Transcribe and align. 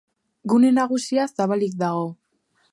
Gune 0.53 0.71
nagusia 0.77 1.27
zabalik 1.37 1.79
dago. 1.85 2.11